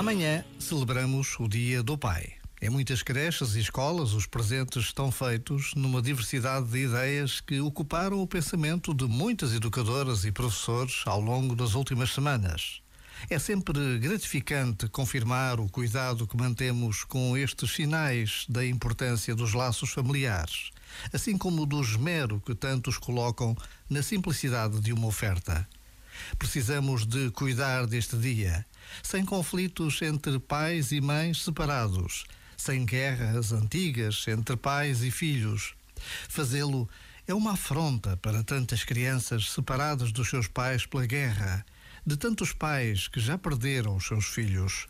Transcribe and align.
Amanhã 0.00 0.42
celebramos 0.58 1.38
o 1.38 1.46
Dia 1.46 1.82
do 1.82 1.98
Pai. 1.98 2.32
Em 2.62 2.70
muitas 2.70 3.02
creches 3.02 3.54
e 3.54 3.60
escolas, 3.60 4.14
os 4.14 4.24
presentes 4.24 4.84
estão 4.84 5.12
feitos 5.12 5.74
numa 5.76 6.00
diversidade 6.00 6.68
de 6.68 6.86
ideias 6.86 7.42
que 7.42 7.60
ocuparam 7.60 8.22
o 8.22 8.26
pensamento 8.26 8.94
de 8.94 9.04
muitas 9.04 9.52
educadoras 9.52 10.24
e 10.24 10.32
professores 10.32 11.02
ao 11.04 11.20
longo 11.20 11.54
das 11.54 11.74
últimas 11.74 12.14
semanas. 12.14 12.80
É 13.28 13.38
sempre 13.38 13.98
gratificante 13.98 14.88
confirmar 14.88 15.60
o 15.60 15.68
cuidado 15.68 16.26
que 16.26 16.34
mantemos 16.34 17.04
com 17.04 17.36
estes 17.36 17.70
sinais 17.70 18.46
da 18.48 18.64
importância 18.64 19.34
dos 19.34 19.52
laços 19.52 19.90
familiares, 19.90 20.70
assim 21.12 21.36
como 21.36 21.66
do 21.66 21.78
esmero 21.78 22.40
que 22.40 22.54
tantos 22.54 22.96
colocam 22.96 23.54
na 23.90 24.02
simplicidade 24.02 24.80
de 24.80 24.94
uma 24.94 25.08
oferta. 25.08 25.68
Precisamos 26.38 27.06
de 27.06 27.30
cuidar 27.30 27.86
deste 27.86 28.16
dia, 28.16 28.64
sem 29.02 29.24
conflitos 29.24 30.00
entre 30.02 30.38
pais 30.38 30.92
e 30.92 31.00
mães 31.00 31.42
separados, 31.42 32.24
sem 32.56 32.84
guerras 32.84 33.52
antigas 33.52 34.26
entre 34.28 34.56
pais 34.56 35.02
e 35.02 35.10
filhos. 35.10 35.74
Fazê-lo 36.28 36.88
é 37.26 37.34
uma 37.34 37.52
afronta 37.52 38.16
para 38.16 38.42
tantas 38.42 38.84
crianças 38.84 39.50
separadas 39.50 40.12
dos 40.12 40.28
seus 40.28 40.48
pais 40.48 40.86
pela 40.86 41.06
guerra, 41.06 41.64
de 42.04 42.16
tantos 42.16 42.52
pais 42.52 43.08
que 43.08 43.20
já 43.20 43.38
perderam 43.38 43.96
os 43.96 44.06
seus 44.06 44.26
filhos, 44.26 44.88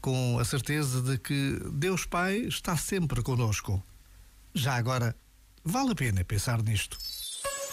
com 0.00 0.38
a 0.38 0.44
certeza 0.44 1.00
de 1.00 1.18
que 1.18 1.58
Deus 1.72 2.04
Pai 2.04 2.38
está 2.40 2.76
sempre 2.76 3.22
conosco. 3.22 3.82
Já 4.54 4.74
agora, 4.74 5.16
vale 5.64 5.92
a 5.92 5.94
pena 5.94 6.24
pensar 6.24 6.62
nisto. 6.62 6.98